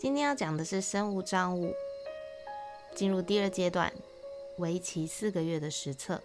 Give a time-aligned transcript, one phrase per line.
[0.00, 1.74] 今天要讲的是生物账务，
[2.94, 3.92] 进入第二阶段，
[4.58, 6.22] 为期四个月的实测。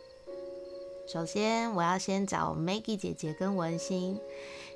[1.08, 4.20] 首先，我要先找 Maggie 姐姐跟文心，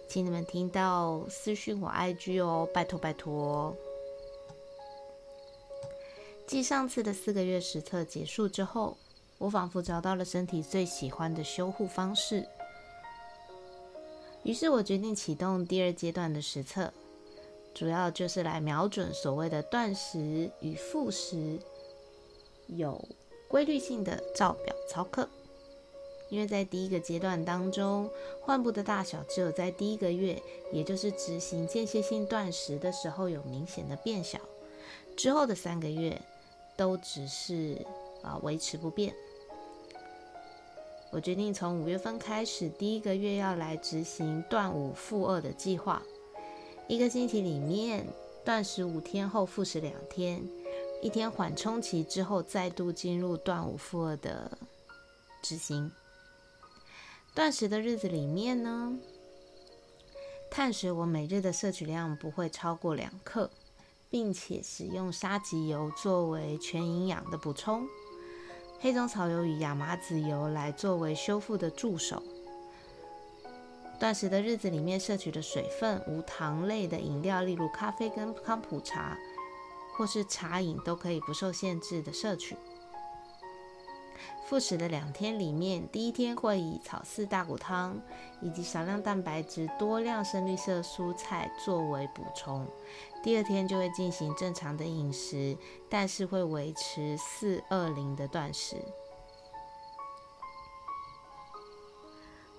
[0.08, 3.78] 请你们听到私讯我 IG 哦，拜托拜托。
[6.48, 8.98] 继上次的四个月实测结束之后，
[9.38, 12.48] 我仿佛找到了身体最喜欢的修护方式。
[14.42, 16.92] 于是我决定启动第二阶段的实测，
[17.78, 21.60] 主要就是来瞄准所谓的断食与复食
[22.66, 23.08] 有
[23.48, 25.30] 规律性的照表操课。
[26.30, 28.10] 因为在第一个阶段当中，
[28.42, 30.42] 患部的大小只有在第一个月，
[30.74, 34.40] 也就是执行间歇性断食的时候有明显的变小，
[35.16, 36.20] 之后的三个月
[36.76, 37.78] 都只是
[38.24, 39.14] 啊维持不变。
[41.12, 46.02] 我决定从五月份开始，第一个月要来执行断五复二的计划。
[46.90, 48.08] 一个星期里面
[48.46, 50.42] 断食五天后复食两天，
[51.02, 54.58] 一天缓冲期之后再度进入断五复二的
[55.42, 55.92] 执行。
[57.36, 58.98] 断食的日子里面呢，
[60.50, 63.52] 碳水我每日的摄取量不会超过两克，
[64.10, 67.86] 并且使用沙棘油作为全营养的补充。
[68.80, 72.24] 黑种草油与亚麻籽油来作为修复的助手。
[74.00, 79.18] 断食的日子里面摄取的水分，无糖类的饮料，例如咖啡跟康普茶，
[79.96, 82.56] 或是茶饮，都可以不受限制的摄取。
[84.48, 88.00] 复食的两天里面，第一天会以草饲大骨汤
[88.40, 92.66] 以及少量蛋白质、多量深绿色蔬菜作为补充。
[93.24, 95.58] 第二天就会进行正常的饮食，
[95.90, 98.78] 但是会维持四二零的断食。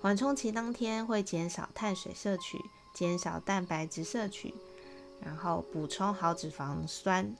[0.01, 2.57] 缓冲期当天会减少碳水摄取，
[2.93, 4.53] 减少蛋白质摄取，
[5.21, 7.35] 然后补充好脂肪酸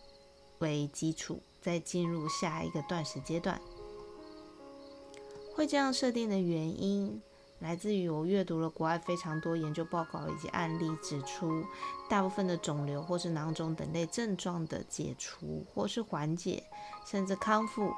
[0.60, 3.62] 为基础，再进入下一个断食阶段。
[5.56, 7.22] 会这样设定的原因，
[7.60, 11.64] 来自于我阅读了国外非常多研究报告以及案例，指出
[12.10, 16.62] 大部分的肿瘤或是囊肿等类症状的解除或是缓解，
[17.06, 17.94] 甚至康复，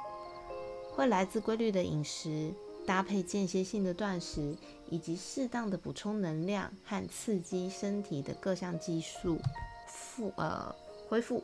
[0.92, 2.54] 会来自规律的饮食
[2.86, 4.56] 搭配间歇性的断食，
[4.90, 9.38] 以及适当的补充能量和刺激身体的各项激素
[9.86, 10.74] 复呃
[11.08, 11.42] 恢复。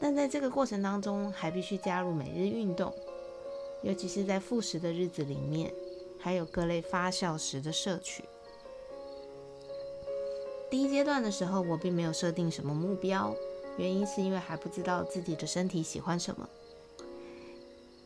[0.00, 2.92] 但在这个过程当中，还必须加入每日运动。
[3.82, 5.72] 尤其是在复食的日子里面，
[6.18, 8.24] 还有各类发酵食的摄取。
[10.70, 13.34] 第一阶段的时候，我并没有设定什么目标，
[13.76, 16.48] 原因是因为还不知道自己的身体喜欢什么。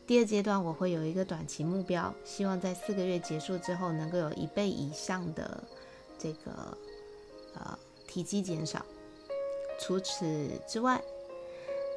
[0.09, 5.63] 第二阶段我会有一个短期目标，希望在四个月结束之后，能够有一倍以上的
[6.17, 6.75] 这个
[7.53, 7.77] 呃
[8.07, 8.83] 体积减少。
[9.79, 10.99] 除此之外，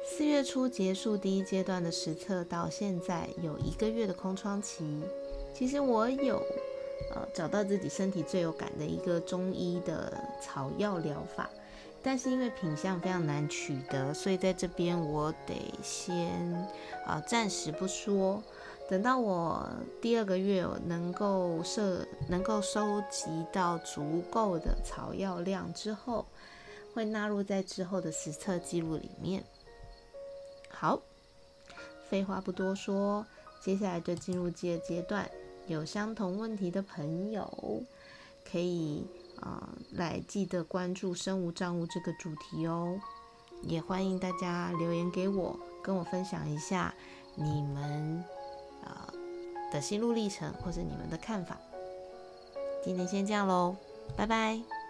[0.05, 5.01] 四月初结束第一阶段的实测，到现在有一个月的空窗期。
[5.51, 6.35] 其实我有
[7.15, 11.49] 呃找到自己身体最有感的一个中医的草药疗法，
[12.03, 16.53] 但是因为品相非常难取得，所以在这边我得先
[17.05, 18.43] 啊暂时不说。
[18.89, 19.67] 等到我
[20.01, 26.25] 第二个月能够设能够收集到足够的草药量之后，
[26.93, 29.41] 会纳入在之后的实测记录里面。
[30.69, 31.01] 好，
[32.09, 33.25] 废话不多说，
[33.61, 35.31] 接下来就进入第二阶段。
[35.65, 37.81] 有相同问题的朋友，
[38.43, 39.07] 可以
[39.39, 42.99] 啊来记得关注生物账务这个主题哦。
[43.61, 46.93] 也欢迎大家留言给我，跟我分享一下
[47.35, 48.23] 你们
[48.83, 49.07] 啊
[49.71, 51.57] 的心路历程，或者你们的看法。
[52.83, 53.77] 今天先这样喽，
[54.17, 54.82] 拜拜。